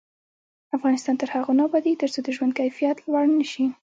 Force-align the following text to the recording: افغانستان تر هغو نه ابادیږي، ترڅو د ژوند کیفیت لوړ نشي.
افغانستان 0.77 1.15
تر 1.21 1.27
هغو 1.35 1.51
نه 1.57 1.63
ابادیږي، 1.67 1.99
ترڅو 2.01 2.19
د 2.23 2.29
ژوند 2.35 2.53
کیفیت 2.59 2.97
لوړ 3.05 3.25
نشي. 3.39 3.65